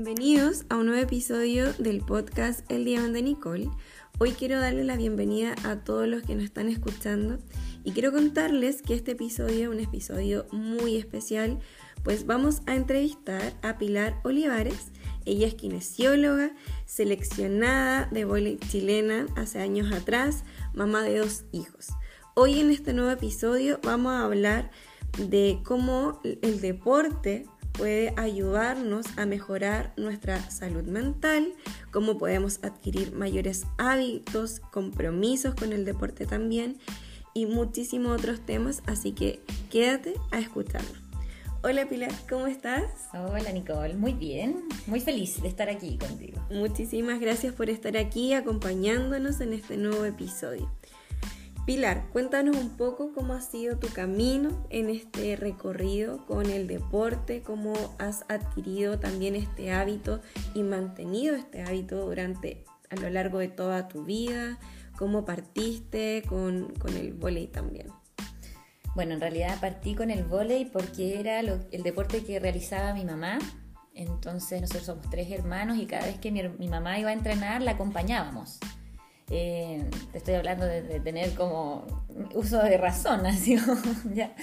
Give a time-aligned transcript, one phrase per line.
[0.00, 3.68] bienvenidos a un nuevo episodio del podcast El Diamante de Nicole.
[4.20, 7.38] Hoy quiero darle la bienvenida a todos los que nos están escuchando
[7.82, 11.58] y quiero contarles que este episodio es un episodio muy especial,
[12.04, 14.92] pues vamos a entrevistar a Pilar Olivares.
[15.24, 16.52] Ella es kinesióloga,
[16.86, 20.44] seleccionada de voleibol chilena hace años atrás,
[20.74, 21.88] mamá de dos hijos.
[22.34, 24.70] Hoy en este nuevo episodio vamos a hablar
[25.18, 27.46] de cómo el deporte
[27.78, 31.54] puede ayudarnos a mejorar nuestra salud mental,
[31.92, 36.78] cómo podemos adquirir mayores hábitos, compromisos con el deporte también
[37.34, 40.90] y muchísimos otros temas, así que quédate a escucharlo.
[41.62, 42.84] Hola Pilar, ¿cómo estás?
[43.14, 46.40] Hola Nicole, muy bien, muy feliz de estar aquí contigo.
[46.50, 50.70] Muchísimas gracias por estar aquí acompañándonos en este nuevo episodio.
[51.68, 57.42] Pilar, cuéntanos un poco cómo ha sido tu camino en este recorrido con el deporte,
[57.42, 60.22] cómo has adquirido también este hábito
[60.54, 64.58] y mantenido este hábito durante a lo largo de toda tu vida,
[64.96, 67.88] cómo partiste con, el vóley también.
[68.94, 73.40] Bueno, en realidad partí con el vóley porque era el deporte que realizaba mi mamá.
[73.92, 77.72] Entonces nosotros somos tres hermanos y cada vez que mi mamá iba a entrenar la
[77.72, 78.58] acompañábamos.
[79.30, 81.86] Eh, te estoy hablando de, tener como
[82.34, 83.56] uso de razón, así
[84.12, 84.34] ya.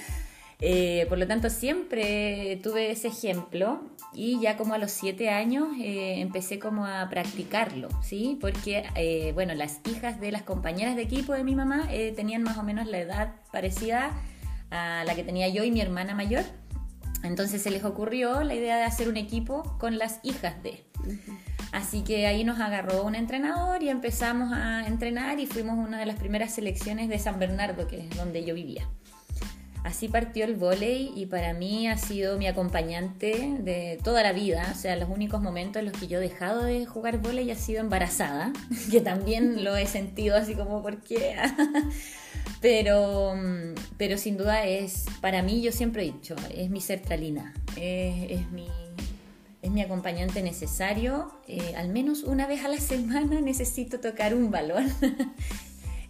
[0.58, 3.82] Eh, por lo tanto, siempre tuve ese ejemplo
[4.14, 8.38] y ya como a los siete años eh, empecé como a practicarlo, ¿sí?
[8.40, 12.62] Porque, bueno, las hijas de las compañeras de equipo de mi mamá tenían más o
[12.62, 14.12] menos la edad parecida
[14.70, 16.44] a la que tenía yo y mi hermana mayor.
[17.22, 20.84] Entonces se les ocurrió la idea de hacer un equipo con las hijas de.
[21.72, 26.06] Así que ahí nos agarró un entrenador y empezamos a entrenar y fuimos una de
[26.06, 28.88] las primeras selecciones de San Bernardo, que es donde yo vivía.
[29.86, 34.68] Así partió el vóley y para mí ha sido mi acompañante de toda la vida.
[34.72, 37.54] O sea, los únicos momentos en los que yo he dejado de jugar vóley ha
[37.54, 38.52] sido embarazada,
[38.90, 41.36] que también lo he sentido así como, ¿por qué?
[42.60, 43.34] pero,
[43.96, 48.50] pero sin duda es, para mí yo siempre he dicho, es mi sertralina, es, es
[48.50, 48.68] mi
[49.66, 51.30] es mi acompañante necesario.
[51.48, 54.86] Eh, al menos una vez a la semana necesito tocar un balón.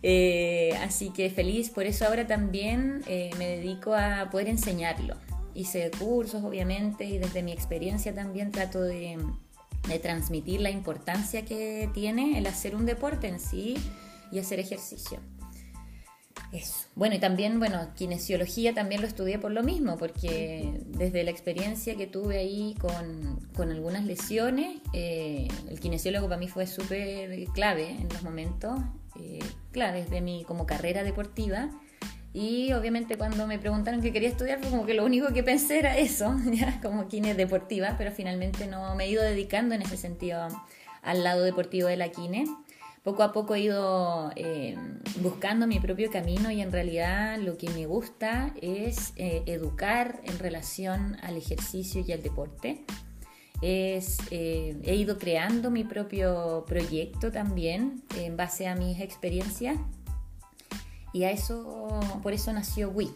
[0.09, 5.16] Eh, así que feliz, por eso ahora también eh, me dedico a poder enseñarlo.
[5.53, 9.19] Hice cursos, obviamente, y desde mi experiencia también trato de,
[9.89, 13.75] de transmitir la importancia que tiene el hacer un deporte en sí
[14.31, 15.19] y hacer ejercicio.
[16.53, 16.87] Eso.
[16.95, 21.97] Bueno, y también, bueno, kinesiología también lo estudié por lo mismo, porque desde la experiencia
[21.97, 27.91] que tuve ahí con, con algunas lesiones, eh, el kinesiólogo para mí fue súper clave
[27.91, 28.79] en los momentos
[29.21, 29.41] eh,
[29.73, 31.69] claves de mi como carrera deportiva.
[32.33, 35.78] Y obviamente cuando me preguntaron qué quería estudiar, fue como que lo único que pensé
[35.78, 39.97] era eso, ya como kines deportiva, pero finalmente no me he ido dedicando en ese
[39.97, 40.47] sentido
[41.03, 42.47] al lado deportivo de la kine
[43.06, 44.77] poco a poco he ido eh,
[45.21, 50.41] buscando mi propio camino y en realidad lo que me gusta es eh, educar en
[50.41, 52.84] relación al ejercicio y al deporte.
[53.62, 54.03] Eh,
[54.33, 59.78] he ido creando mi propio proyecto también en base a mis experiencias
[61.12, 63.15] y a eso, por eso nació Wii,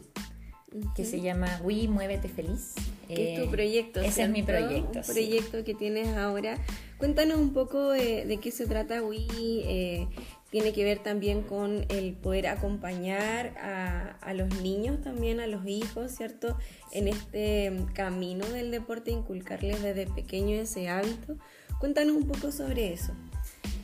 [0.94, 2.74] que se llama Wii Muévete Feliz.
[3.08, 4.00] ¿Qué es tu proyecto?
[4.00, 5.00] Ese es mi proyecto.
[5.00, 6.58] Un proyecto que tienes ahora
[7.00, 9.62] Cuéntanos un poco de, qué se trata Wii.
[9.64, 10.08] Eh,
[10.50, 16.12] tiene que ver también con el poder acompañar a, los niños, también a los hijos,
[16.12, 16.58] ¿cierto?
[16.92, 21.38] En este camino del deporte, inculcarles desde pequeño ese hábito.
[21.78, 23.14] Cuéntanos un poco sobre eso.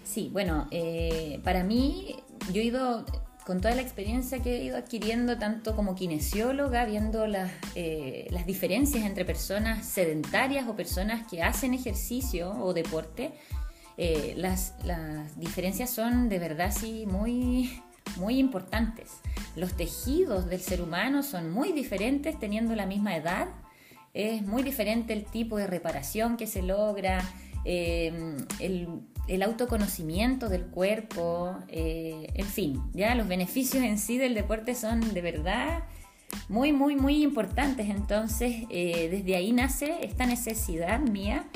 [0.04, 2.16] Sí, bueno, eh, para mí
[2.52, 3.06] yo he ido
[3.46, 8.44] con toda la experiencia que he ido adquiriendo, tanto como kinesióloga, viendo las, eh, las
[8.44, 13.30] diferencias entre personas sedentarias o personas que hacen ejercicio o deporte,
[13.98, 17.80] eh, las, las, diferencias son de verdad sí muy,
[18.16, 19.12] muy importantes.
[19.54, 23.46] Los tejidos del ser humano son muy diferentes teniendo la misma edad.
[24.12, 27.22] Es muy diferente el tipo de reparación que se logra,
[27.64, 28.12] eh,
[28.58, 28.88] el
[29.28, 35.12] el autoconocimiento del cuerpo, eh, en fin, ya los beneficios en sí del deporte son
[35.12, 35.84] de verdad
[36.48, 37.88] muy, muy, muy importantes.
[37.88, 41.46] Entonces, eh, desde ahí nace esta necesidad mía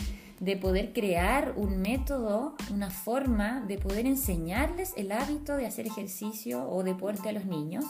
[0.41, 6.69] de poder crear un método, una forma de poder enseñarles el hábito de hacer ejercicio
[6.69, 7.85] o deporte a los niños.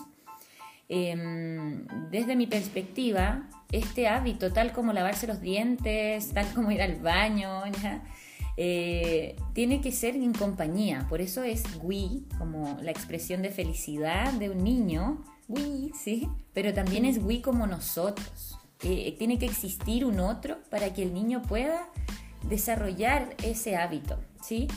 [0.89, 6.97] Em, desde mi perspectiva, este hábito, tal como lavarse los dientes, tal como ir al
[6.97, 8.03] baño, ¿ya?
[8.63, 11.07] Eh, tiene que ser en compañía.
[11.09, 16.29] Por eso es we, como la expresión de felicidad de un niño, we, ¿sí?
[16.53, 18.59] Pero también es we como nosotros.
[18.83, 21.89] Eh, tiene que existir un otro para que el niño pueda
[22.51, 24.69] desarrollar ese hábito, ¿sí?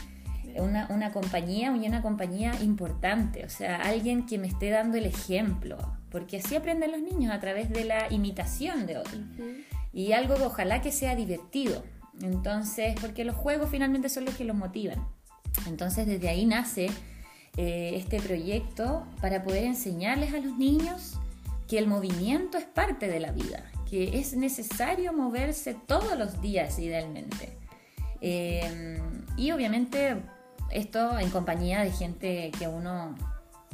[0.55, 5.07] Una, una, compañía y una compañía importante, o sea, alguien que me esté dando el
[5.07, 5.77] ejemplo,
[6.09, 9.19] porque así aprenden los niños a través de la imitación de otros.
[9.91, 11.83] Y algo que ojalá que sea divertido.
[12.21, 15.07] Entonces, porque los juegos finalmente son los que los motivan.
[15.67, 16.89] Entonces, desde ahí nace
[17.57, 21.19] eh, este proyecto para poder enseñarles a los niños
[21.67, 26.77] que el movimiento es parte de la vida, que es necesario moverse todos los días
[26.79, 27.57] idealmente.
[28.21, 28.99] Eh,
[29.37, 30.17] y obviamente
[30.71, 33.15] esto en compañía de gente que uno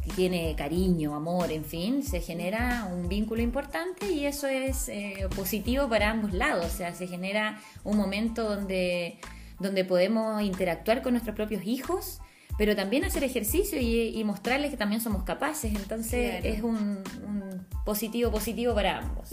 [0.04, 5.28] que tiene cariño, amor, en fin, se genera un vínculo importante y eso es eh,
[5.36, 9.18] positivo para ambos lados, o sea, se genera un momento donde,
[9.60, 12.22] donde podemos interactuar con nuestros propios hijos
[12.60, 15.74] pero también hacer ejercicio y, mostrarles que también somos capaces.
[15.74, 17.02] Entonces es un,
[17.86, 19.30] positivo positivo para ambos.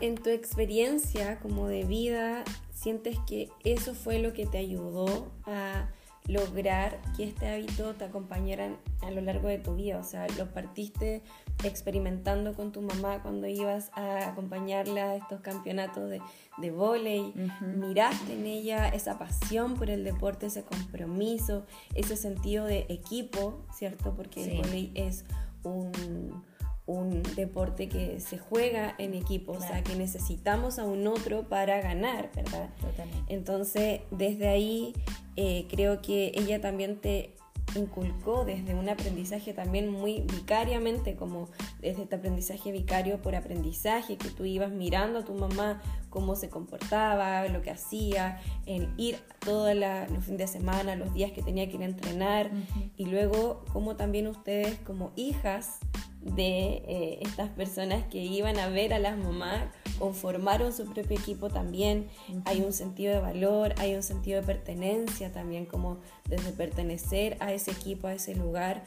[0.00, 5.88] En tu experiencia como de vida, ¿sientes que eso fue lo que te ayudó a
[6.28, 9.98] lograr que este hábito te acompañara a lo largo de tu vida?
[9.98, 11.22] O sea, lo partiste
[11.64, 16.20] experimentando con tu mamá cuando ibas a acompañarla a estos campeonatos de,
[16.58, 21.64] de vóley, miraste en ella esa pasión por el deporte, ese compromiso,
[21.94, 24.14] ese sentido de equipo, ¿cierto?
[24.14, 25.24] Porque el vóley es
[25.64, 26.44] un,
[26.86, 31.80] un, deporte que se juega en equipo, o sea, que necesitamos a un otro para
[31.80, 32.70] ganar, ¿verdad?
[32.80, 33.34] Totalmente.
[33.34, 34.94] Entonces, desde ahí
[35.40, 37.36] eh, creo que ella también te
[37.76, 41.48] inculcó desde un aprendizaje también muy vicariamente, como
[41.80, 45.80] desde este aprendizaje vicario por aprendizaje, que tú ibas mirando a tu mamá
[46.10, 51.30] cómo se comportaba, lo que hacía, en ir todos los fines de semana, los días
[51.30, 52.50] que tenía que ir a entrenar,
[52.96, 55.78] y luego como también ustedes como hijas
[56.20, 59.64] de eh, estas personas que iban a ver a las mamás,
[59.98, 62.08] conformaron su propio equipo también,
[62.44, 65.98] hay un sentido de valor, hay un sentido de pertenencia también, como
[66.28, 68.82] desde pertenecer a ese equipo, a ese lugar,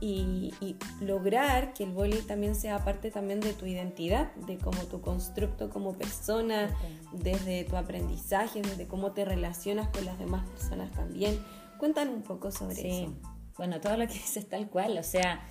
[0.00, 5.00] y, lograr que el boli también sea parte también de tu identidad, de cómo tu
[5.00, 6.74] constructo como persona,
[7.12, 11.38] desde tu aprendizaje, desde cómo te relacionas con las demás personas también.
[11.78, 12.88] Cuéntanos un poco sobre sí.
[12.88, 13.12] eso.
[13.58, 15.46] Bueno, todo lo que dices tal cual, o sea,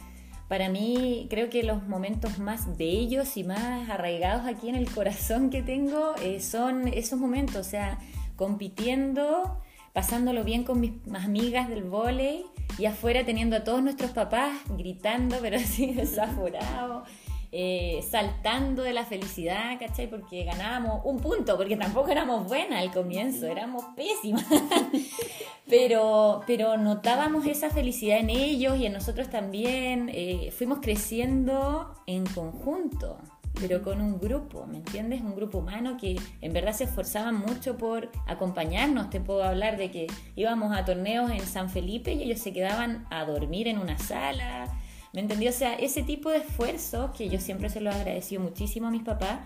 [0.50, 5.52] para mí creo que los momentos más bellos y más arraigados aquí en el corazón
[5.52, 8.00] que tengo eh, son esos momentos, o sea,
[8.36, 9.62] compitiendo,
[9.94, 12.46] pasándolo bien con mis amigas del vóley
[12.80, 17.08] y afuera teniendo a todos nuestros papás gritando, pero así desaforados.
[17.52, 20.08] Eh, saltando de la felicidad, ¿cachai?
[20.08, 24.46] Porque ganábamos un punto, porque tampoco éramos buenas al comienzo, éramos pésimas.
[25.70, 30.10] pero, pero notábamos esa felicidad en ellos y en nosotros también.
[30.14, 33.18] Eh, fuimos creciendo en conjunto,
[33.60, 35.22] pero con un grupo, ¿me entiendes?
[35.22, 39.10] Un grupo humano que en verdad se esforzaban mucho por acompañarnos.
[39.10, 43.06] Te puedo hablar de que íbamos a torneos en San Felipe y ellos se quedaban
[43.12, 44.68] a dormir en una sala
[45.12, 45.50] ¿Me entendió?
[45.50, 48.92] O sea, ese tipo de esfuerzo que yo siempre se lo he agradecido muchísimo a
[48.92, 49.40] mis papás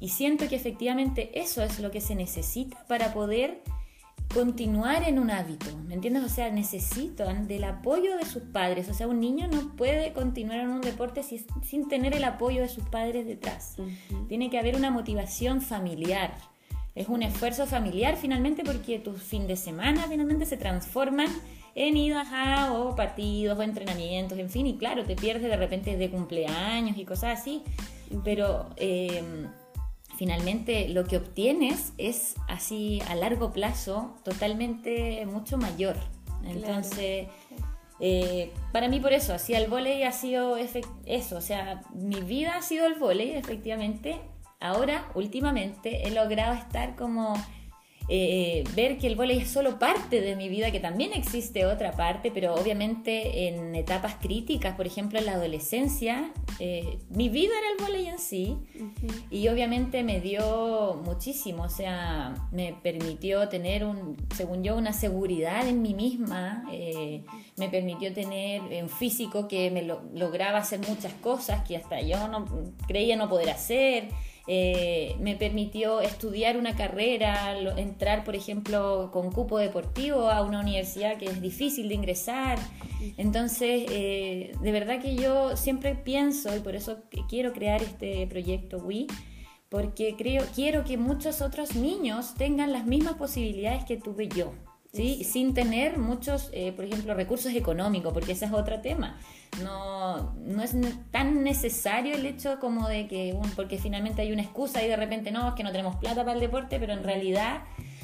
[0.00, 3.62] y siento que efectivamente eso es lo que se necesita para poder
[4.32, 6.24] continuar en un hábito, ¿me entiendes?
[6.24, 10.60] O sea, necesitan del apoyo de sus padres, o sea, un niño no puede continuar
[10.60, 13.76] en un deporte sin tener el apoyo de sus padres detrás.
[14.28, 16.34] Tiene que haber una motivación familiar.
[16.94, 21.28] Es un esfuerzo familiar finalmente porque tus fin de semana finalmente se transforman
[21.74, 25.96] en idas a o partidos o entrenamientos, en fin, y claro, te pierdes de repente
[25.96, 27.62] de cumpleaños y cosas así,
[28.24, 29.46] pero em,
[30.16, 35.96] finalmente lo que obtienes es así a largo plazo totalmente mucho mayor.
[36.44, 37.28] Entonces,
[38.00, 42.56] eh, para mí por eso, así el volei ha sido eso, o sea, mi vida
[42.56, 44.20] ha sido el volei, efectivamente.
[44.60, 47.34] Ahora, últimamente, he logrado estar como
[48.08, 51.92] eh, ver que el vóley es solo parte de mi vida, que también existe otra
[51.92, 57.70] parte, pero obviamente en etapas críticas, por ejemplo en la adolescencia, eh, mi vida era
[57.72, 58.56] el vóley en sí
[59.30, 65.66] y obviamente me dio muchísimo, o sea, me permitió tener, un, según yo, una seguridad
[65.66, 67.24] en mí misma, eh,
[67.56, 72.44] me permitió tener un físico que me lograba hacer muchas cosas que hasta yo no
[72.86, 74.08] creía no poder hacer.
[74.48, 81.18] Eh, me permitió estudiar una carrera, entrar, por ejemplo, con cupo deportivo a una universidad
[81.18, 82.58] que es difícil de ingresar.
[83.16, 86.98] Entonces, eh, de verdad que yo siempre pienso, y por eso
[87.28, 89.08] quiero crear este proyecto Wii,
[89.68, 94.52] porque creo, quiero que muchos otros niños tengan las mismas posibilidades que tuve yo.
[94.96, 95.24] ¿Sí?
[95.24, 99.18] Sin tener muchos, eh, por ejemplo, recursos económicos, porque ese es otro tema.
[99.62, 100.74] No, no es
[101.10, 105.30] tan necesario el hecho como de que, porque finalmente hay una excusa y de repente
[105.30, 107.62] no, es que no tenemos plata para el deporte, pero en realidad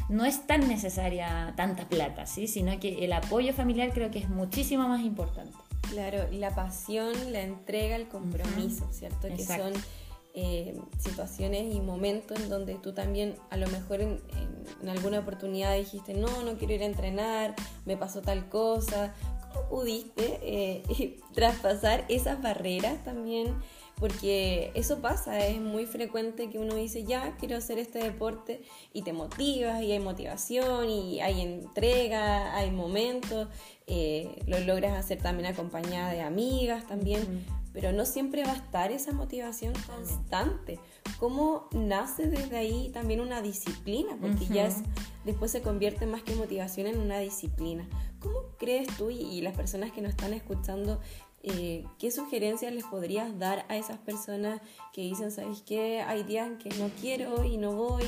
[0.09, 2.47] no es tan necesaria tanta plata, ¿sí?
[2.47, 5.57] sino que el apoyo familiar creo que es muchísimo más importante.
[5.91, 9.29] Claro, la pasión, la entrega, el compromiso, ¿cierto?
[9.29, 9.73] Que son
[10.35, 14.21] eh, situaciones y momentos en donde tú también a lo mejor en,
[14.89, 19.15] alguna oportunidad dijiste, no, no quiero ir a entrenar, me pasó tal cosa.
[19.53, 23.55] ¿Cómo pudiste eh, traspasar esas barreras también?
[23.97, 29.03] Porque eso pasa, es muy frecuente que uno dice, ya, quiero hacer este deporte y
[29.03, 33.49] te motivas y hay motivación y hay entrega, hay momentos,
[33.87, 38.93] eh, lo logras hacer también acompañada de amigas también pero no siempre va a estar
[38.93, 40.79] esa motivación constante.
[41.19, 44.17] ¿Cómo nace desde ahí también una disciplina?
[44.21, 44.77] Porque ya es,
[45.25, 47.89] después se convierte más que motivación en una disciplina.
[48.21, 51.01] ¿Cómo crees tú y, las personas que nos están escuchando,
[51.43, 54.61] eh, qué sugerencias les podrías dar a esas personas
[54.93, 56.01] que dicen, ¿sabes qué?
[56.01, 58.05] Hay días que no quiero y no voy.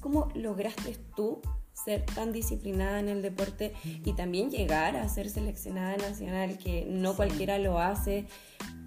[0.00, 1.40] ¿Cómo lograste tú
[1.84, 7.14] ser tan disciplinada en el deporte y también llegar a ser seleccionada nacional, que no
[7.14, 8.26] cualquiera lo hace.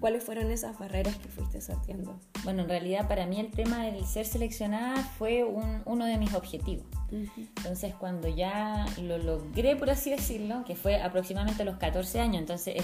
[0.00, 2.18] ¿Cuáles fueron esas barreras que fuiste sorteando?
[2.44, 6.86] Bueno, en realidad para mí el tema del ser seleccionada fue uno de mis objetivos.
[7.10, 12.40] Entonces cuando ya lo logré, por así decirlo, que fue aproximadamente a los 14 años,
[12.40, 12.82] entonces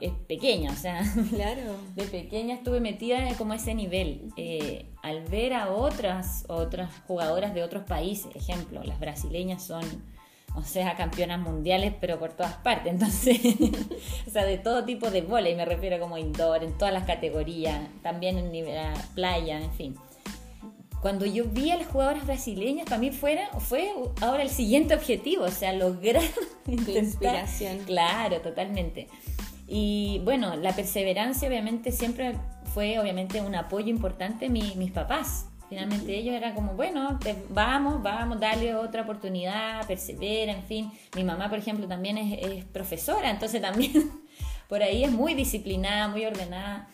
[0.00, 1.76] es es pequeña, o sea, claro.
[1.94, 4.32] de pequeña estuve metida en como ese nivel.
[4.36, 9.84] Eh, al ver a otras, otras jugadoras de otros países, ejemplo, las brasileñas son,
[10.54, 13.40] o sea, campeonas mundiales, pero por todas partes, entonces,
[14.26, 17.80] o sea, de todo tipo de y me refiero como indoor, en todas las categorías,
[18.02, 18.78] también en nivel
[19.14, 19.96] playa, en fin.
[21.02, 25.46] Cuando yo vi a las jugadoras brasileñas, para mí fuera, fue ahora el siguiente objetivo,
[25.46, 26.22] o sea, lograr
[26.68, 27.78] inspiración.
[27.86, 29.08] Claro, totalmente.
[29.66, 32.36] Y bueno, la perseverancia obviamente siempre
[32.74, 35.46] fue obviamente un apoyo importante mis papás.
[35.72, 40.92] Finalmente ellos eran como, bueno, vamos, vamos, darle otra oportunidad, persevera, en fin.
[41.16, 44.10] Mi mamá, por ejemplo, también es, profesora, entonces también
[44.68, 46.90] por ahí es muy disciplinada, muy ordenada.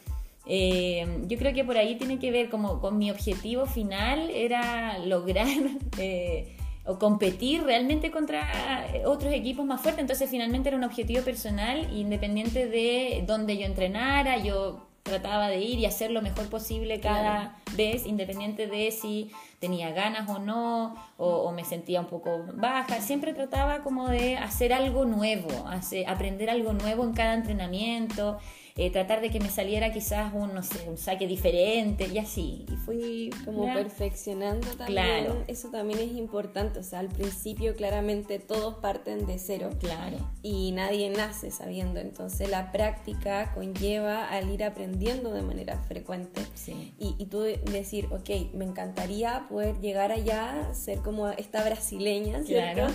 [0.47, 4.99] Eh, yo creo que por ahí tiene que ver como con mi objetivo final era
[4.99, 5.49] lograr
[5.99, 6.58] eh,
[6.89, 10.01] o competir realmente contra eh, otros equipos más fuertes.
[10.01, 15.79] Entonces finalmente era un objetivo personal, independiente de dónde yo entrenara, yo trataba de ir
[15.79, 21.51] y hacer lo mejor posible cada vez, independiente de si tenía ganas o no, o,
[21.53, 23.01] me sentía un poco baja.
[23.01, 28.39] Siempre trataba como de hacer algo nuevo, hacer, aprender algo nuevo en cada entrenamiento.
[28.81, 32.65] Eh, tratar de que me saliera quizás un, no sé, un saque diferente y así.
[32.73, 35.25] Y fui como perfeccionando también.
[35.25, 35.45] Claro.
[35.49, 36.79] Eso también es importante.
[36.79, 39.71] O sea, al principio claramente todos parten de cero.
[39.81, 40.19] Claro.
[40.45, 41.99] Y nadie nace sabiendo.
[41.99, 46.41] Entonces la práctica conlleva al ir aprendiendo de manera frecuente.
[46.55, 46.95] Sí.
[47.01, 52.75] Y, y tú decir, ok, me encantaría poder llegar allá, ser como esta brasileña, ¿cierto?
[52.83, 52.93] Claro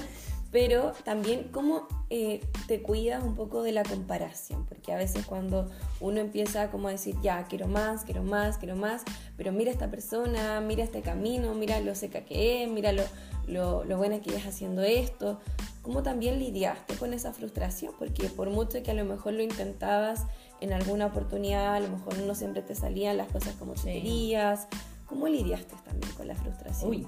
[0.53, 5.71] pero también cómo eh, te cuidas un poco de la comparación, porque a veces cuando
[5.99, 9.01] uno empieza como a decir, ya, quiero más, quiero más, quiero más,
[9.35, 13.01] pero mira esta persona, mira este camino, mira lo seca que es, mira lo,
[13.47, 15.39] lo, lo buena que es haciendo esto,
[15.81, 17.95] ¿cómo también lidiaste con esa frustración?
[17.97, 20.27] Porque por mucho que a lo mejor lo intentabas
[20.61, 24.67] en alguna oportunidad, a lo mejor no siempre te salían las cosas como tú querías,
[25.07, 26.91] ¿cómo lidiaste también con la frustración?
[26.91, 27.07] Uy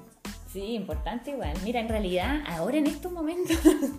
[0.55, 1.51] Sí, importante igual.
[1.65, 3.57] Mira, en realidad, ahora en estos momentos,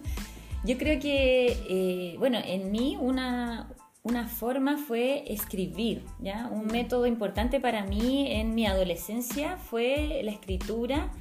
[0.64, 3.68] yo creo que, eh, bueno, en mí una,
[4.02, 6.48] una forma fue escribir, ¿ya?
[6.50, 11.12] Un método importante para mí en mi adolescencia fue la escritura,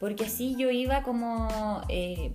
[0.00, 1.48] porque así yo iba como
[1.88, 2.34] eh,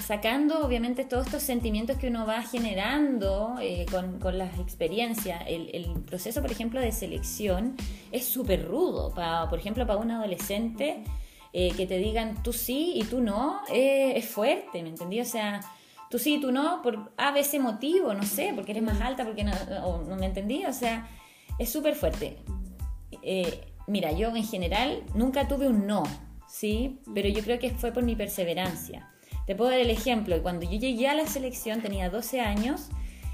[0.00, 5.42] sacando, obviamente, todos estos sentimientos que uno va generando eh, con, con, las experiencias.
[5.46, 7.76] El, el, proceso, por ejemplo, de selección
[8.10, 11.04] es súper rudo, para, por ejemplo, para un adolescente
[11.52, 15.20] eh, que te digan tú sí y tú no, eh, es fuerte, ¿me entendí?
[15.20, 15.60] O sea,
[16.10, 19.24] tú sí y tú no, por a veces motivo, no sé, porque eres más alta,
[19.24, 19.52] porque no,
[20.06, 21.08] no me entendí, o sea,
[21.58, 22.38] es súper fuerte.
[23.22, 26.04] Eh, mira, yo en general nunca tuve un no,
[26.48, 27.00] ¿sí?
[27.14, 29.10] Pero yo creo que fue por mi perseverancia.
[29.46, 32.88] Te puedo dar el ejemplo, cuando yo llegué a la selección tenía 12 años,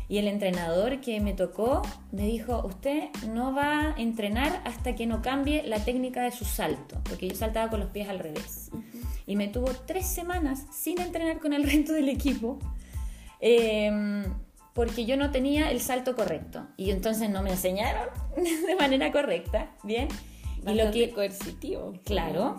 [0.09, 1.83] y el entrenador que me tocó
[2.13, 6.45] me dijo, usted no va a entrenar hasta que no cambie la técnica de su
[6.45, 8.71] salto, porque yo saltaba con los pies al revés.
[9.27, 12.59] Y me tuvo tres semanas sin entrenar con el resto del equipo,
[13.41, 14.33] em,
[14.75, 16.67] porque yo no tenía el salto correcto.
[16.77, 20.09] Y entonces no me enseñaron de manera correcta, ¿bien?
[20.65, 21.95] y lo que coercitivo.
[22.05, 22.57] Claro.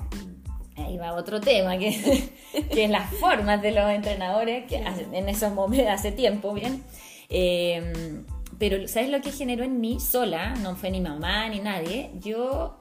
[0.75, 2.30] Ahí va otro tema, que,
[2.72, 6.84] que es las formas de los entrenadores que en esos momentos, hace tiempo, ¿bien?
[7.29, 8.25] Em,
[8.57, 10.55] pero, ¿sabes lo que generó en mí sola?
[10.55, 12.12] No fue ni mamá ni nadie.
[12.19, 12.79] Yo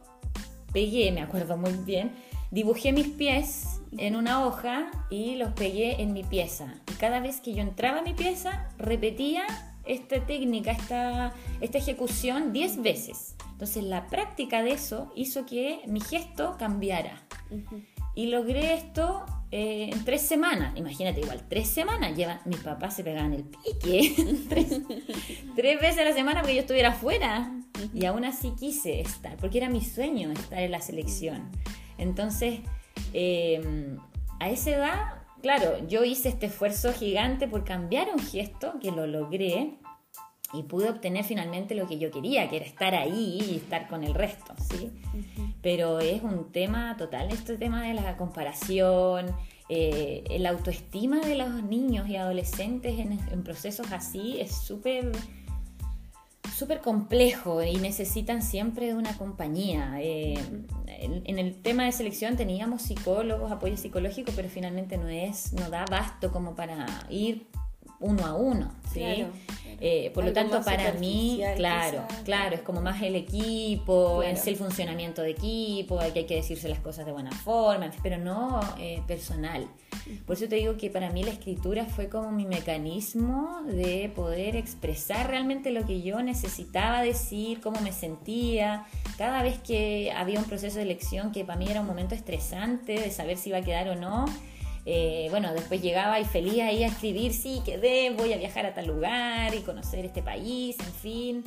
[0.73, 2.13] pegué, me acuerdo muy bien,
[2.51, 6.75] dibujé mis pies en una hoja y los pegué en mi pieza.
[6.91, 9.47] Y cada vez que yo entraba a mi pieza, repetía
[9.85, 13.37] esta técnica, esta, esta ejecución 10 veces.
[13.53, 17.23] Entonces la práctica de eso hizo que mi gesto cambiara.
[18.17, 20.73] Y logré esto eh, en tres semanas.
[20.75, 22.17] Imagínate, igual, tres semanas.
[22.17, 24.15] Lleva, mis papás se pegaban el pique
[24.49, 24.81] tres,
[25.55, 27.53] tres, veces a la semana porque yo estuviera afuera.
[27.93, 31.51] Y aún así quise estar, porque era mi sueño estar en la selección.
[31.99, 32.61] Entonces,
[33.13, 33.99] eh,
[34.41, 39.07] a esa edad, claro, yo hice este esfuerzo gigante por cambiar un gesto que lo
[39.07, 39.75] logré
[40.53, 44.05] y pude obtener finalmente lo que yo quería, que era estar ahí y estar con
[44.05, 44.91] el resto, ¿sí?
[45.63, 49.35] Pero es un tema total, este tema de la comparación,
[49.69, 55.13] eh, la autoestima de los niños y adolescentes en, en procesos así es súper
[56.57, 59.97] súper complejo y necesitan siempre de una compañía.
[60.01, 60.39] Eh,
[60.87, 65.85] en, el tema de selección teníamos psicólogos, apoyo psicológico, pero finalmente no es, no da
[65.91, 67.47] basto como para ir
[68.01, 69.27] uno a uno, ¿sí?
[69.79, 74.57] Eh, por lo tanto, para mí, claro, claro, es como más el equipo, es el
[74.57, 78.61] funcionamiento de equipo, hay que, hay que decirse las cosas de buena forma, pero no
[78.79, 79.69] eh, personal.
[80.25, 84.57] Por eso te digo que para mí la escritura fue como mi mecanismo de poder
[84.57, 88.87] expresar realmente lo que yo necesitaba decir, cómo me sentía.
[89.19, 92.99] Cada vez que había un proceso de elección que para mí era un momento estresante
[92.99, 94.27] de saber si iba a quedar o no,
[94.89, 98.73] eh, bueno, después llegaba y feliz ahí a escribir, sí, quedé, voy a viajar a
[98.73, 101.45] tal lugar y conocer este país, en fin.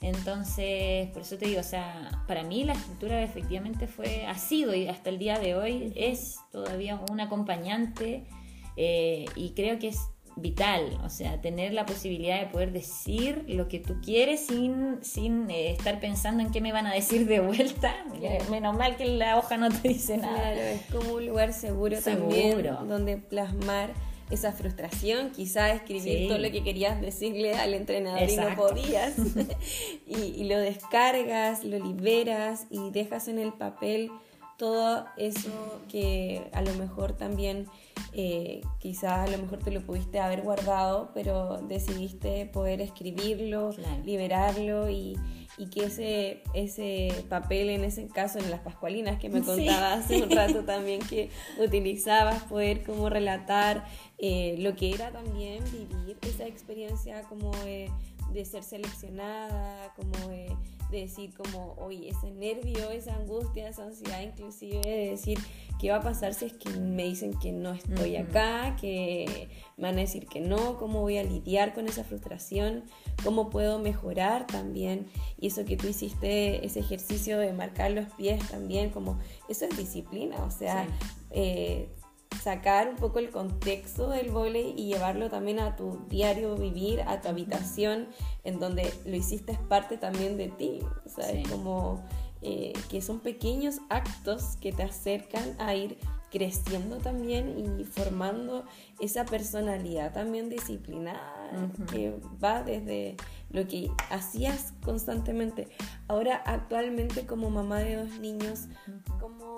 [0.00, 4.74] Entonces, por eso te digo, o sea, para mí la escritura efectivamente fue, ha sido
[4.74, 8.24] y hasta el día de hoy es todavía un acompañante
[8.76, 13.68] eh, y creo que es vital, o sea, tener la posibilidad de poder decir lo
[13.68, 17.40] que tú quieres sin, sin eh, estar pensando en qué me van a decir de
[17.40, 17.94] vuelta.
[18.50, 20.40] Menos mal que la hoja no te dice nada.
[20.40, 23.90] Claro, es como un lugar seguro, también donde plasmar
[24.30, 29.14] esa frustración, quizá escribir todo lo que querías decirle al entrenador y no podías,
[30.06, 34.10] y, lo descargas, lo liberas y dejas en el papel
[34.56, 37.66] todo eso que a lo mejor también,
[38.12, 43.70] eh, quizás a lo mejor te lo pudiste haber guardado, pero decidiste poder escribirlo,
[44.04, 45.16] liberarlo y,
[45.58, 50.22] y que ese, ese papel, en ese caso, en las Pascualinas que me contabas hace
[50.22, 53.84] un rato también que utilizabas, poder como relatar
[54.18, 57.50] eh, lo que era también vivir esa experiencia como
[58.32, 60.56] de, ser seleccionada, como de,
[60.90, 65.38] decir como, oye, ese nervio, esa angustia, esa ansiedad inclusive de decir
[65.78, 69.88] qué va a pasar si es que me dicen que no estoy acá, que me
[69.88, 72.84] van a decir que no, cómo voy a lidiar con esa frustración,
[73.22, 75.06] cómo puedo mejorar también.
[75.38, 79.76] Y eso que tú hiciste, ese ejercicio de marcar los pies también, como eso es
[79.76, 80.88] disciplina, o sea,
[81.30, 81.88] eh,
[82.42, 87.20] sacar un poco el contexto del volei y llevarlo también a tu diario vivir, a
[87.20, 88.08] tu habitación,
[88.44, 90.80] en donde lo hiciste es parte también de ti.
[91.04, 92.02] O sea, es como
[92.42, 95.98] eh, que son pequeños actos que te acercan a ir
[96.30, 98.64] creciendo también y formando
[99.00, 101.50] esa personalidad también disciplinada
[101.90, 103.16] que va desde
[103.50, 105.68] lo que hacías constantemente.
[106.08, 108.68] Ahora, actualmente como mamá de dos niños,
[109.18, 109.49] ¿cómo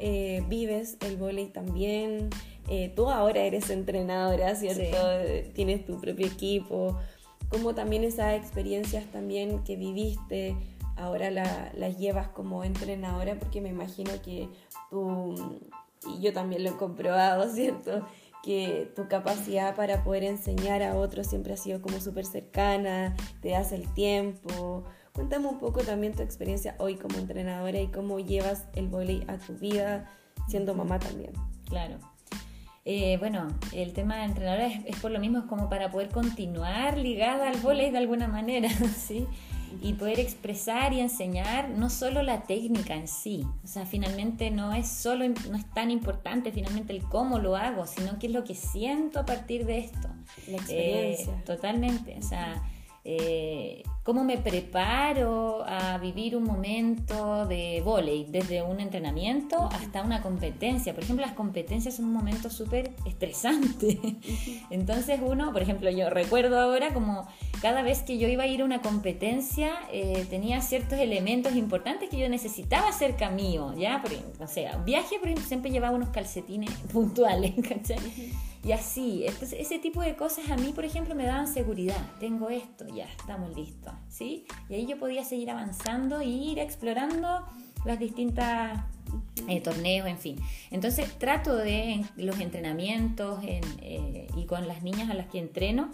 [0.00, 2.30] eh, vives el volei también?
[2.68, 4.96] Eh, tú ahora eres entrenadora, ¿cierto?
[5.54, 6.98] Tienes tu propio equipo.
[7.48, 10.56] ¿Cómo también esas experiencias también que viviste?
[11.00, 14.48] ahora las llevas como entrenadora porque me imagino que
[14.90, 15.60] tú,
[16.06, 18.06] y yo también lo he comprobado, ¿cierto?
[18.42, 23.50] Que tu capacidad para poder enseñar a otros siempre ha sido como súper cercana, te
[23.50, 24.84] das el tiempo.
[25.12, 29.38] Cuéntame un poco también tu experiencia hoy como entrenadora y cómo llevas el vóley a
[29.38, 30.10] tu vida
[30.48, 31.32] siendo mamá también.
[31.66, 31.98] Claro.
[32.84, 36.08] Eh, bueno, el tema de entrenadora es, es, por lo mismo, es como para poder
[36.08, 39.26] continuar ligada al vóley de alguna manera, ¿sí?
[39.82, 44.72] y poder expresar y enseñar no solo la técnica en sí, o sea, finalmente no
[44.72, 48.44] es solo, no es tan importante finalmente el cómo lo hago, sino qué es lo
[48.44, 50.08] que siento a partir de esto.
[50.48, 51.34] La experiencia.
[51.34, 52.62] Eh, totalmente, o sea,
[53.04, 60.20] eh, cómo me preparo a vivir un momento de volei, desde un entrenamiento hasta una
[60.20, 60.94] competencia.
[60.94, 63.98] Por ejemplo, las competencias son un momento súper estresante.
[64.70, 67.26] Entonces uno, por ejemplo, yo recuerdo ahora como
[67.62, 72.08] cada vez que yo iba a ir a una competencia eh, tenía ciertos elementos importantes
[72.08, 74.02] que yo necesitaba cerca mío, ¿ya?
[74.02, 77.98] Por, o sea, un viaje, por ejemplo, siempre llevaba unos calcetines puntuales, ¿cachai?
[78.62, 82.00] Y así, ese tipo de cosas a mí, por ejemplo, me daban seguridad.
[82.18, 84.44] Tengo esto, ya, estamos listos, ¿sí?
[84.68, 87.46] Y ahí yo podía seguir avanzando e ir explorando
[87.86, 88.84] las distintas
[89.48, 90.36] eh, torneos, en fin.
[90.70, 95.90] Entonces trato de los entrenamientos eh, y con las niñas a las que entreno,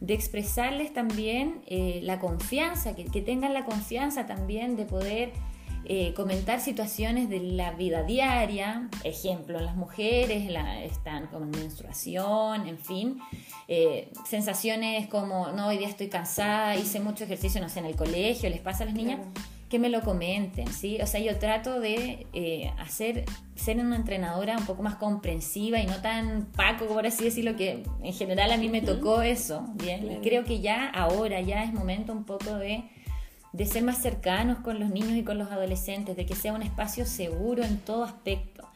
[0.00, 5.32] de expresarles también eh, la confianza, que, tengan la confianza también de poder
[6.14, 13.20] comentar situaciones de la vida diaria, ejemplo, las mujeres la, están con menstruación, en fin,
[14.28, 18.50] sensaciones como, no, hoy día estoy cansada, hice mucho ejercicio, no sé, en el colegio,
[18.50, 19.20] les pasa a las niñas
[19.68, 20.98] que me lo comenten, ¿sí?
[21.02, 23.24] O sea, yo trato de eh, hacer,
[23.56, 27.82] ser una entrenadora un poco más comprensiva y no tan paco, por así decirlo, que
[28.02, 30.10] en general a mí me tocó eso, ¿bien?
[30.10, 32.84] Y creo que ya ahora, ya es momento un poco de,
[33.56, 36.62] de ser más cercanos con los niños y con los adolescentes, de que sea un
[36.62, 38.68] espacio seguro en todo aspecto,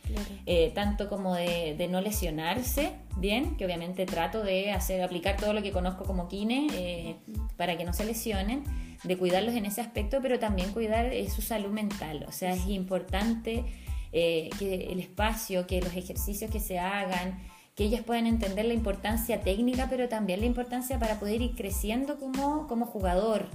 [0.46, 3.56] eh, tanto como de, de, no lesionarse, ¿bien?
[3.56, 7.16] Que obviamente trato de hacer, aplicar todo lo que conozco como kine eh,
[7.56, 8.64] para que no se lesionen
[9.04, 12.24] de cuidarlos en ese aspecto, pero también cuidar eh, su salud mental.
[12.26, 13.64] O sea, es importante
[14.12, 17.38] eh, que el espacio, que los ejercicios que se hagan,
[17.74, 22.18] que ellas puedan entender la importancia técnica, pero también la importancia para poder ir creciendo
[22.18, 23.46] como, como jugador.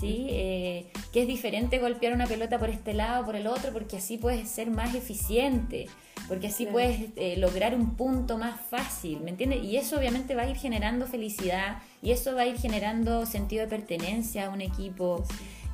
[0.00, 0.26] ¿Sí?
[0.30, 3.98] Eh, que es diferente golpear una pelota por este lado o por el otro, porque
[3.98, 5.86] así puedes ser más eficiente,
[6.28, 9.62] porque así puedes lograr un punto más fácil, ¿me entiendes?
[9.64, 13.62] Y eso obviamente va a ir generando felicidad, y eso va a ir generando sentido
[13.62, 15.24] de pertenencia a un equipo.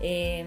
[0.01, 0.47] Em,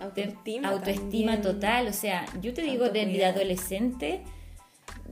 [0.00, 1.88] autoestima, autoestima total.
[1.88, 4.22] O sea, yo te digo, de, adolescente,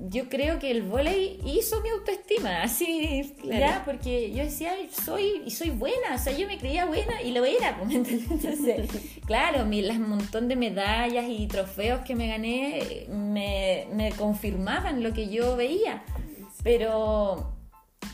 [0.08, 5.50] yo creo que el volei hizo mi autoestima, así, ya, porque yo decía, soy, y
[5.50, 8.88] soy buena, o sea, yo me creía buena y lo era, pues, Entonces,
[9.26, 15.12] claro, mi, las montón de medallas y trofeos que me gané me, me confirmaban lo
[15.12, 16.02] que yo veía,
[16.62, 17.54] pero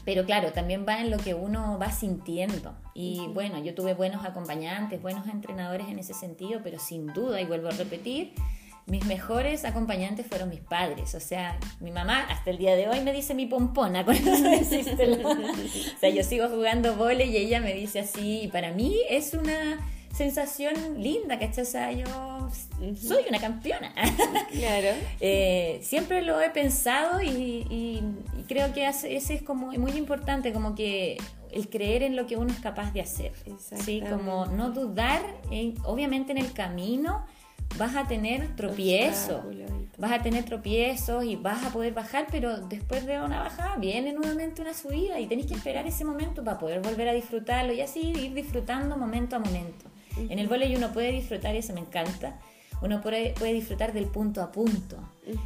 [0.05, 2.75] pero claro, también va en lo que uno va sintiendo.
[2.95, 7.45] Y bueno, yo tuve buenos acompañantes, buenos entrenadores en ese sentido, pero sin duda, y
[7.45, 8.33] vuelvo a repetir,
[8.87, 11.15] mis mejores acompañantes fueron mis padres.
[11.15, 14.31] O sea, mi mamá hasta el día de hoy me dice mi pompona con eso
[15.97, 18.43] O sea, yo sigo jugando vole y ella me dice así.
[18.43, 19.79] Y para mí es una
[20.13, 21.63] sensación linda, ¿cachai?
[21.63, 22.51] O sea, yo
[22.97, 23.93] soy una campeona.
[24.53, 24.89] Claro.
[25.21, 28.03] Eh, siempre lo he pensado y,
[28.49, 31.17] creo que ese es como muy importante, como que
[31.53, 33.33] el creer en lo que uno es capaz de hacer.
[33.85, 34.03] ¿sí?
[34.09, 35.23] Como no dudar,
[35.85, 37.25] obviamente en el camino
[37.79, 39.43] vas a tener tropiezos,
[39.99, 44.13] vas a tener tropiezos y vas a poder bajar, pero después de una bajada viene
[44.13, 47.81] nuevamente una subida y tenés que esperar ese momento para poder volver a disfrutarlo y
[47.81, 49.87] así ir disfrutando momento a momento.
[50.17, 52.39] En el volei uno puede disfrutar, y eso me encanta,
[52.83, 54.97] uno puede, puede disfrutar del punto a punto.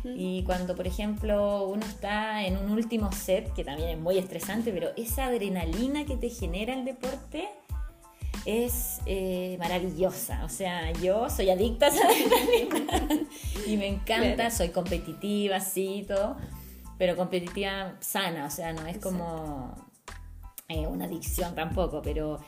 [0.05, 4.73] Y cuando, por ejemplo, uno está en un último set, que también es muy estresante,
[4.73, 7.49] pero esa adrenalina que te genera el deporte
[8.45, 10.45] es eh, maravillosa.
[10.45, 13.27] O sea, yo soy adicta a esa adrenalina.
[13.67, 16.37] Y me encanta, soy competitiva, sí, todo,
[16.99, 19.75] pero competitiva sana, o sea, no es como
[20.69, 22.41] eh, una adicción tampoco, pero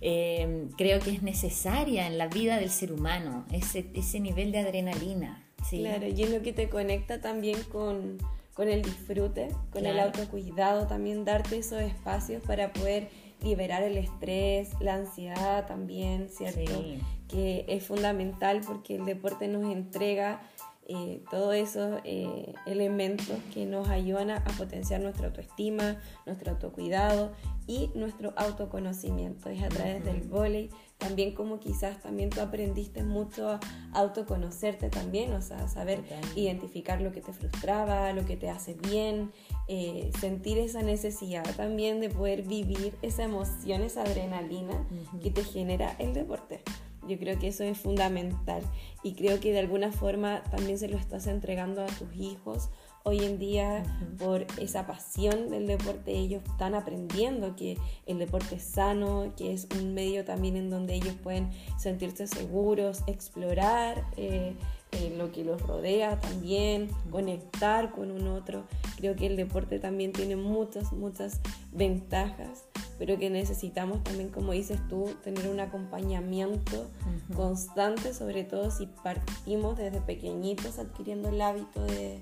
[0.00, 4.58] Em, creo que es necesaria en la vida del ser humano, ese, ese nivel de
[4.58, 5.42] adrenalina.
[5.68, 8.18] Claro, y es lo que te conecta también con,
[8.54, 13.08] con el disfrute, con el autocuidado, también darte esos espacios para poder
[13.42, 16.84] liberar el estrés, la ansiedad también, ¿cierto?
[17.28, 20.40] Que es fundamental porque el deporte nos entrega
[20.88, 25.96] eh, todos esos eh, elementos que nos ayudan a, potenciar nuestra autoestima,
[26.26, 27.32] nuestro autocuidado
[27.66, 29.50] y nuestro autoconocimiento.
[29.50, 33.60] Es a través del vóley, también como quizás también tú aprendiste mucho a
[33.92, 36.02] autoconocerte también, o sea, saber
[36.34, 39.32] identificar lo que te frustraba, lo que te hace bien,
[39.68, 44.86] eh, sentir esa necesidad también de poder vivir esa emoción, esa adrenalina
[45.22, 46.62] que te genera el deporte.
[47.06, 48.62] Yo creo que eso es fundamental
[49.02, 52.70] y creo que de alguna forma también se lo estás entregando a tus hijos.
[53.08, 53.84] Hoy en día,
[54.18, 59.68] por esa pasión del deporte, ellos están aprendiendo que el deporte es sano, que es
[59.78, 64.04] un medio también en donde ellos pueden sentirse seguros, explorar.
[64.16, 64.56] Eh,
[64.90, 68.64] eh, lo que los rodea también, conectar con un otro.
[68.96, 71.40] Creo que el deporte también tiene muchas, muchas
[71.70, 72.64] ventajas,
[72.98, 76.88] pero que necesitamos también, como dices tú, tener un acompañamiento
[77.36, 82.20] constante, sobre todo si partimos desde pequeñitos adquiriendo el hábito de,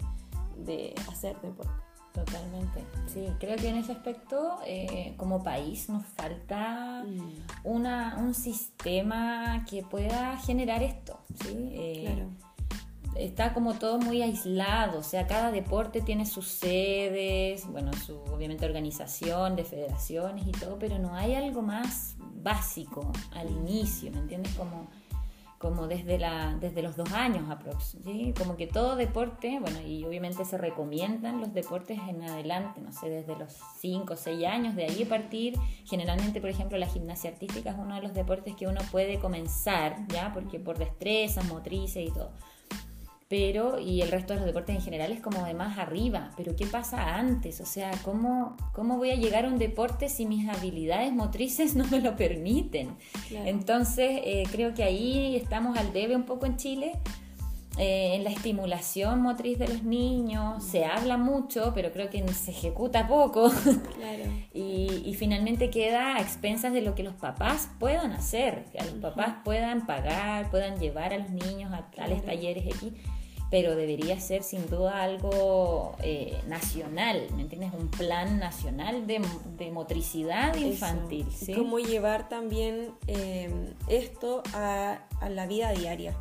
[0.58, 1.72] de hacer deporte.
[2.12, 2.84] Totalmente.
[3.06, 7.32] Sí, creo que en ese aspecto, eh, como país, nos falta mm.
[7.64, 11.18] una, un sistema que pueda generar esto.
[11.42, 11.70] ¿sí?
[11.72, 12.30] Eh, claro
[13.16, 18.64] está como todo muy aislado, o sea, cada deporte tiene sus sedes, bueno, su obviamente
[18.64, 24.52] organización de federaciones y todo, pero no hay algo más básico al inicio, ¿me entiendes?
[24.54, 24.88] Como,
[25.64, 27.96] como desde, la, desde los dos años aprox,
[28.36, 33.08] Como que todo deporte, bueno, y obviamente se recomiendan los deportes en adelante, no sé,
[33.08, 35.58] desde los cinco o seis años, de ahí partir.
[35.86, 40.06] Generalmente, por ejemplo, la gimnasia artística es uno de los deportes que uno puede comenzar,
[40.08, 40.34] ¿ya?
[40.34, 42.32] Porque por destrezas, motrices y todo
[43.36, 46.54] pero y el resto de los deportes en general es como de más arriba, pero
[46.54, 47.60] ¿qué pasa antes?
[47.60, 51.84] O sea, ¿cómo, cómo voy a llegar a un deporte si mis habilidades motrices no
[51.88, 52.90] me lo permiten?
[53.32, 56.92] Entonces, eh, creo que ahí estamos al debe un poco en Chile.
[57.76, 62.52] Eh, en la estimulación motriz de los niños se habla mucho, pero creo que se
[62.52, 63.50] ejecuta poco.
[64.54, 68.94] y, y, finalmente queda a expensas de lo que los papás puedan hacer, que los
[69.00, 72.92] papás puedan pagar, puedan llevar a los niños a tales talleres X
[73.54, 77.72] pero debería ser sin duda algo eh, nacional, ¿me entiendes?
[77.72, 79.20] Un plan nacional de,
[79.70, 81.24] motricidad infantil.
[81.30, 81.54] ¿sí?
[81.54, 84.98] Cómo llevar también eh, esto a,
[85.30, 86.16] la vida diaria.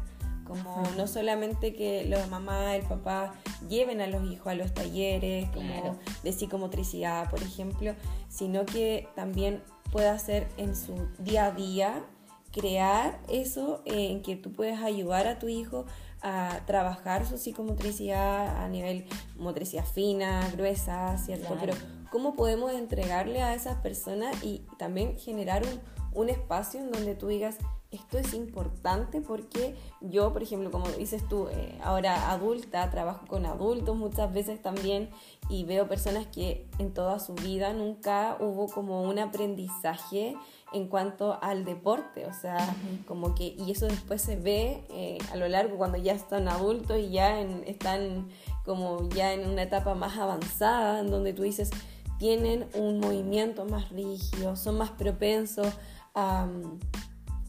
[0.46, 3.34] Como no solamente que la mamá, el papá
[3.68, 7.96] lleven a los hijos a los talleres como de psicomotricidad, por ejemplo,
[8.30, 12.06] sino que también pueda ser en su día a día
[12.52, 15.88] crear eso eh, en que tú puedes ayudar a tu hijo
[16.24, 19.06] a trabajar su psicomotricidad a nivel
[19.36, 21.58] motricidad fina, gruesa, ¿cierto?
[21.60, 21.74] Pero
[22.12, 25.82] ¿cómo podemos entregarle a esas personas y también generar un,
[26.14, 27.58] un espacio en donde tú digas,
[27.94, 33.46] esto es importante porque yo, por ejemplo, como dices tú, eh, ahora adulta, trabajo con
[33.46, 35.10] adultos muchas veces también
[35.48, 40.36] y veo personas que en toda su vida nunca hubo como un aprendizaje
[40.74, 42.76] en cuanto al deporte, o sea,
[43.08, 46.98] como que, y eso después se ve eh, a lo largo cuando ya están adultos
[47.00, 48.30] y ya están
[48.66, 51.70] como ya en una etapa más avanzada, en donde tú dices,
[52.18, 55.68] tienen un movimiento más rígido, son más propensos
[56.16, 56.48] a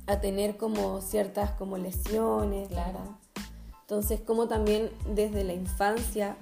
[0.06, 3.18] a tener como ciertas como lesiones, claro.
[3.82, 6.36] Entonces, como también desde la infancia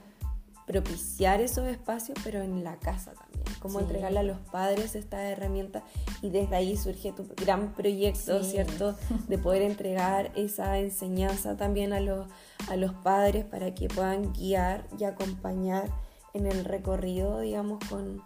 [0.66, 5.82] propiciar esos espacios, pero en la casa también, cómo entregarle a los padres esta herramienta
[6.20, 8.96] y desde ahí surge tu gran proyecto, ¿cierto?
[9.28, 12.26] De poder entregar esa enseñanza también a los,
[12.68, 15.90] a los padres para que puedan guiar y acompañar
[16.34, 18.22] en el recorrido, digamos, con,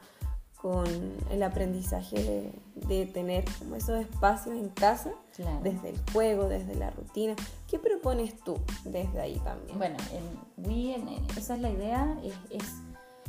[0.67, 0.87] con
[1.31, 5.13] el aprendizaje de, tener como esos espacios en casa,
[5.63, 7.37] desde el juego, desde la rutina.
[7.69, 9.79] ¿Qué propones tú desde ahí también?
[9.79, 12.19] Bueno, en Wii, esa es la idea,
[12.51, 12.65] es,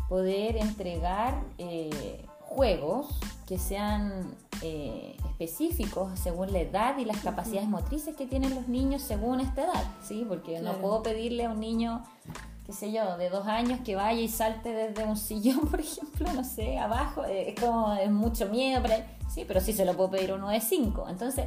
[0.09, 3.07] poder entregar eh, juegos
[3.45, 9.01] que sean eh, específicos según la edad y las capacidades motrices que tienen los niños
[9.01, 10.25] según esta edad, ¿sí?
[10.27, 12.03] Porque no puedo pedirle a un niño
[12.67, 16.31] qué sé yo, de dos años que vaya y salte desde un sillón, por ejemplo,
[16.33, 19.03] no sé, abajo, eh, es como, es mucho miedo para él.
[19.33, 21.07] Sí, pero sí se lo puedo pedir uno de cinco.
[21.09, 21.45] Entonces,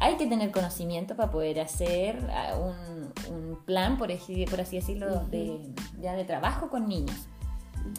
[0.00, 5.24] hay que tener conocimiento para poder hacer ah, un, plan, por así, por así decirlo,
[5.30, 5.58] de,
[5.98, 7.16] ya de trabajo con niños.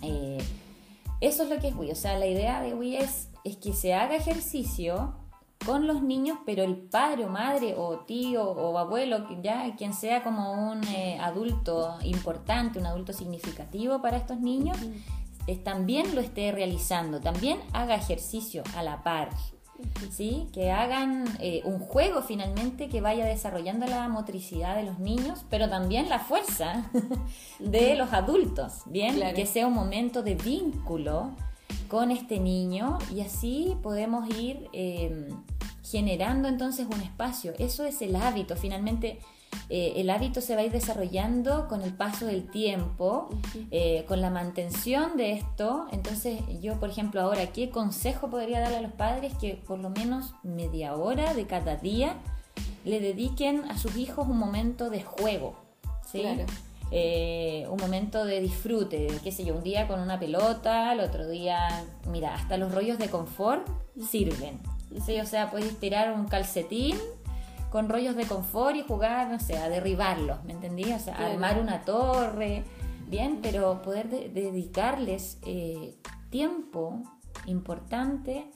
[0.01, 0.37] Eh,
[1.21, 1.91] eso es lo que es Wii.
[1.91, 5.15] O sea, la idea de Wii es, es que se haga ejercicio
[5.65, 10.23] con los niños, pero el padre o madre o tío o abuelo, ya quien sea
[10.23, 14.77] como un eh, adulto importante, un adulto significativo para estos niños,
[15.63, 19.29] también lo esté realizando, también haga ejercicio a la par.
[20.09, 20.47] ¿Sí?
[20.53, 25.69] que hagan eh, un juego finalmente que vaya desarrollando la motricidad de los niños, pero
[25.69, 26.89] también la fuerza
[27.59, 29.19] de los adultos, ¿bien?
[29.35, 31.31] Que sea un momento de vínculo
[31.89, 35.29] con este niño y así podemos ir eh,
[35.83, 37.53] generando entonces un espacio.
[37.59, 38.55] Eso es el hábito.
[38.55, 39.19] Finalmente,
[39.69, 43.29] eh, el hábito se va a ir desarrollando con el paso del tiempo,
[43.71, 45.87] eh, con la mantención de esto.
[45.91, 49.33] Entonces, yo, por ejemplo, ahora, ¿qué consejo podría darle a los padres?
[49.39, 52.15] Que por lo menos media hora de cada día
[52.83, 55.55] le dediquen a sus hijos un momento de juego.
[56.09, 56.23] ¿sí?
[56.91, 61.27] Eh, un momento de disfrute, qué sé yo, un día con una pelota, el otro
[61.27, 63.67] día, mira, hasta los rollos de confort
[63.99, 64.59] sirven.
[65.03, 65.19] ¿sí?
[65.19, 66.95] O sea, puedes tirar un calcetín
[67.75, 70.93] con rollos de confort y jugar, no sé, a derribarlos, ¿me entendí?
[70.93, 72.63] O sea, armar una torre,
[73.09, 75.97] bien, pero poder dedicarles eh,
[76.29, 77.03] tiempo
[77.47, 78.49] importante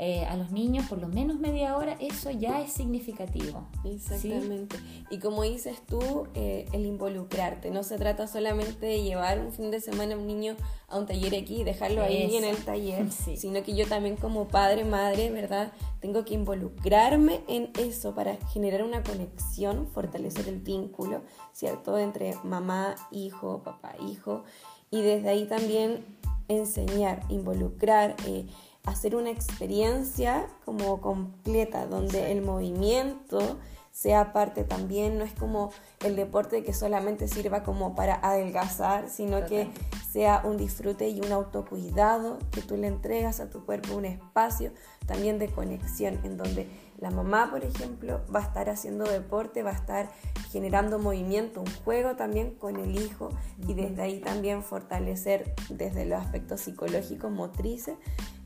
[0.00, 3.66] eh, a los niños por lo menos media hora, eso ya es significativo.
[3.84, 4.76] Exactamente.
[5.10, 7.72] Y como dices tú, eh, el involucrarte.
[7.72, 10.54] No se trata solamente de llevar un fin de semana a un niño
[10.86, 14.46] a un taller aquí y dejarlo ahí en el taller, sino que yo también como
[14.46, 15.72] padre, madre, ¿verdad?
[15.98, 21.98] Tengo que involucrarme en eso para generar una conexión, fortalecer el vínculo, ¿cierto?
[21.98, 24.44] Entre mamá, hijo, papá, hijo.
[24.92, 26.04] Y desde ahí también
[26.46, 28.14] enseñar, involucrar.
[28.26, 28.46] Eh,
[28.88, 33.58] hacer una experiencia como completa, donde el movimiento
[33.98, 35.72] sea parte también, no es como
[36.04, 39.68] el deporte que solamente sirva como para adelgazar, sino que
[40.12, 44.72] sea un disfrute y un autocuidado, que tú le entregas a tu cuerpo un espacio
[45.06, 49.70] también de conexión, en donde la mamá, por ejemplo, va a estar haciendo deporte, va
[49.70, 50.10] a estar
[50.50, 53.30] generando movimiento, un juego también con el hijo
[53.66, 57.96] y desde ahí también fortalecer desde los aspectos psicológicos, motrices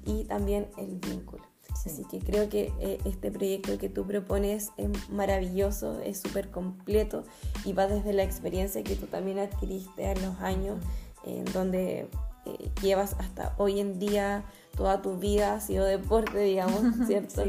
[0.04, 1.42] y también el vínculo.
[1.84, 7.24] Así que creo que eh, este proyecto que tú propones es maravilloso, es súper completo
[7.64, 10.78] y va desde la experiencia que tú también adquiriste a los años,
[11.24, 12.08] en donde
[12.44, 14.44] eh, llevas hasta hoy en día,
[14.76, 17.44] toda tu vida ha sido deporte, digamos, ¿cierto?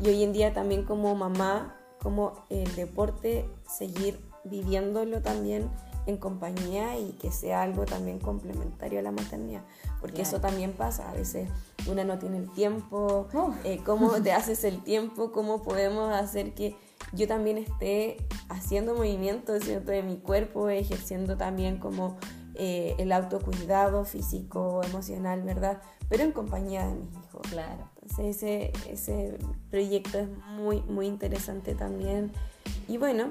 [0.00, 5.70] Y hoy en día también como mamá, como el deporte, seguir viviéndolo también
[6.08, 9.62] en compañía y que sea algo también complementario a la maternidad,
[10.00, 11.50] porque eso también pasa, a veces
[11.86, 13.28] una no tiene el tiempo,
[13.64, 16.76] eh, cómo te haces el tiempo, cómo podemos hacer que
[17.12, 18.16] yo también esté
[18.48, 19.92] haciendo movimiento ¿cierto?
[19.92, 22.16] de mi cuerpo, ejerciendo también como
[22.54, 25.82] eh, el autocuidado físico, emocional, ¿verdad?
[26.08, 27.42] Pero en compañía de mis hijos.
[27.50, 27.90] Claro.
[28.00, 29.38] Entonces ese, ese
[29.70, 32.32] proyecto es muy, muy interesante también.
[32.88, 33.28] Y bueno,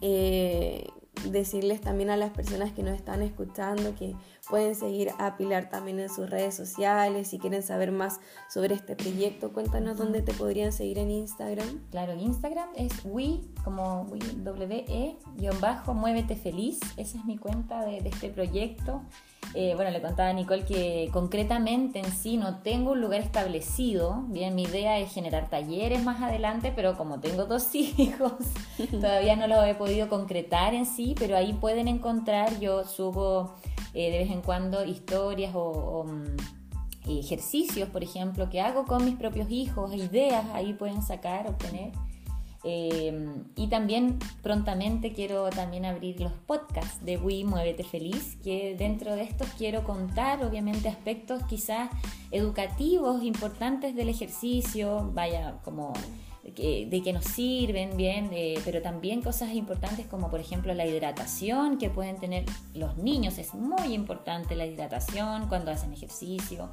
[0.00, 0.86] eh,
[1.24, 4.14] decirles también a las personas que nos están escuchando que
[4.48, 7.28] pueden seguir a Pilar también en sus redes sociales.
[7.28, 11.80] Si quieren saber más sobre este proyecto, cuéntanos dónde te podrían seguir en Instagram.
[11.90, 14.18] Claro, en Instagram es we, como we,
[15.60, 16.80] bajo, muévete feliz.
[16.96, 19.02] Esa es mi cuenta de, de este proyecto.
[19.54, 24.24] Eh, bueno, le contaba a Nicole que concretamente en sí no tengo un lugar establecido.
[24.28, 28.32] Bien, mi idea es generar talleres más adelante, pero como tengo dos hijos,
[28.90, 33.54] todavía no lo he podido concretar en sí, pero ahí pueden encontrar, yo subo
[33.94, 39.16] eh, de vez en cuando historias o, mm, ejercicios, por ejemplo, que hago con mis
[39.16, 41.92] propios hijos, ideas, ahí pueden sacar, obtener.
[42.64, 49.14] Eh, y también prontamente quiero también abrir los podcasts de Wii Muévete Feliz, que dentro
[49.14, 51.88] de estos quiero contar obviamente aspectos quizás
[52.32, 55.92] educativos importantes del ejercicio, vaya como
[56.42, 61.78] de que nos sirven bien, eh, pero también cosas importantes como por ejemplo la hidratación
[61.78, 66.70] que pueden tener los niños, es muy importante la hidratación cuando hacen ejercicio.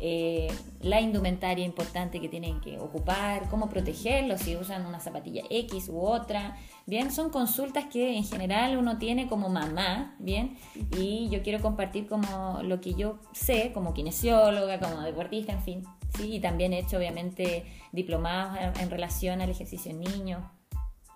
[0.00, 0.46] Eh,
[0.80, 6.00] la indumentaria importante que tienen que ocupar, cómo protegerlos si usan una zapatilla X u
[6.00, 6.56] otra.
[6.86, 10.56] Bien, son consultas que en general uno tiene como mamá, bien,
[10.96, 15.84] y yo quiero compartir como lo que yo sé como kinesióloga, como deportista, en fin,
[16.16, 20.42] sí, y también he hecho obviamente diplomados en, relación al ejercicio en niños.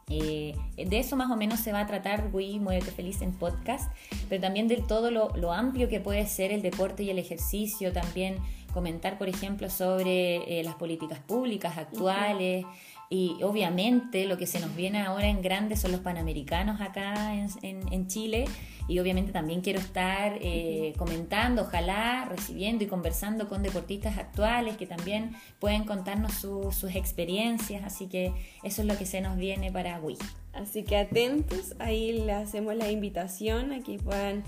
[0.08, 3.90] Eh, de eso más o menos se va a tratar Wii Muévete Feliz en podcast,
[4.28, 7.92] pero también de todo lo, lo amplio que puede ser el deporte y el ejercicio,
[7.92, 8.36] también
[8.72, 12.64] comentar, por ejemplo, sobre eh, las políticas públicas actuales.
[13.12, 17.92] Y obviamente lo que se nos viene ahora en grande son los panamericanos acá en,
[17.92, 18.46] en, Chile.
[18.88, 24.86] Y obviamente también quiero estar eh, comentando, ojalá recibiendo y conversando con deportistas actuales que
[24.86, 27.84] también pueden contarnos sus experiencias.
[27.84, 30.16] Así que eso es lo que se nos viene para Wii.
[30.54, 34.42] Así que atentos, ahí le hacemos la invitación a que puedan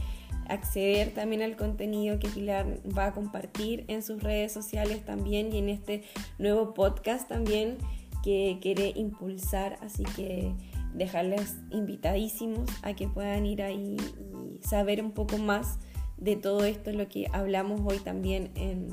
[0.49, 5.59] acceder también al contenido que Pilar va a compartir en sus redes sociales también y
[5.59, 6.03] en este
[6.39, 7.77] nuevo podcast también
[8.25, 9.79] que quiere impulsar.
[9.83, 10.55] Así que
[10.95, 15.79] dejarles invitadísimos a que puedan ir ahí y saber un poco más
[16.17, 18.89] de todo esto, lo que hablamos hoy también en,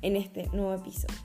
[0.00, 1.16] en este nuevo episodio.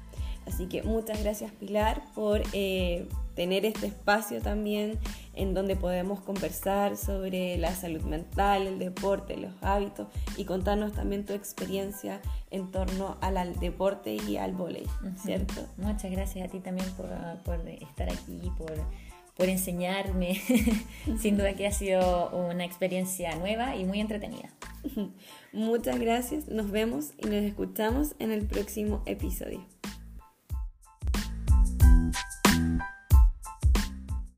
[0.46, 5.00] Así que muchas gracias Pilar por eh, tener este espacio también
[5.38, 11.26] en donde podemos conversar sobre la salud mental, el deporte, los hábitos y contarnos también
[11.26, 12.22] tu experiencia
[12.52, 14.92] en torno al, deporte y al voleibol,
[15.24, 15.68] ¿cierto?
[15.78, 17.10] Muchas gracias a ti también por,
[17.44, 18.74] por estar aquí, por,
[19.36, 20.42] por enseñarme.
[21.20, 24.50] Sin duda que ha sido una experiencia nueva y muy entretenida.
[25.54, 29.64] Muchas gracias, nos vemos y nos escuchamos en el próximo episodio.